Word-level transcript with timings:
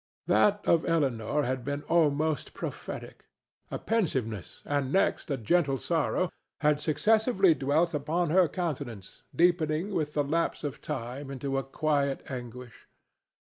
That 0.25 0.65
of 0.67 0.83
Elinor 0.89 1.43
had 1.43 1.63
been 1.63 1.83
almost 1.83 2.55
prophetic. 2.55 3.25
A 3.69 3.77
pensiveness, 3.77 4.63
and 4.65 4.91
next 4.91 5.29
a 5.29 5.37
gentle 5.37 5.77
sorrow, 5.77 6.31
had 6.61 6.79
successively 6.81 7.53
dwelt 7.53 7.93
upon 7.93 8.31
her 8.31 8.49
countenance, 8.49 9.21
deepening 9.35 9.93
with 9.93 10.13
the 10.15 10.23
lapse 10.23 10.63
of 10.63 10.81
time 10.81 11.29
into 11.29 11.55
a 11.55 11.63
quiet 11.63 12.23
anguish. 12.31 12.87